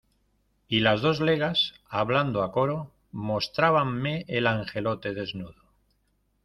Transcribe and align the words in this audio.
y 0.67 0.79
las 0.79 1.01
dos 1.01 1.19
legas, 1.21 1.75
hablando 1.87 2.41
a 2.41 2.51
coro, 2.51 2.91
mostrábanme 3.11 4.25
el 4.27 4.47
angelote 4.47 5.13
desnudo 5.13 5.63